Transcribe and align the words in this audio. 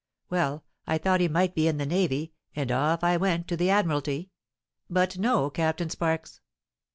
Well—I 0.31 0.97
thought 0.97 1.19
he 1.19 1.27
might 1.27 1.53
be 1.53 1.67
in 1.67 1.77
the 1.77 1.85
Navy, 1.85 2.33
and 2.55 2.71
off 2.71 3.03
I 3.03 3.17
went 3.17 3.47
to 3.49 3.55
the 3.55 3.69
Admiralty; 3.69 4.31
but 4.89 5.19
no 5.19 5.51
Captain 5.51 5.91
Sparks! 5.91 6.41